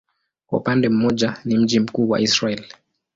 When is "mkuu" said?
1.79-2.09